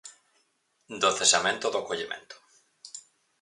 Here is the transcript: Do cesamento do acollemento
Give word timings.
Do 1.01 1.09
cesamento 1.19 1.65
do 1.69 1.79
acollemento 1.81 2.35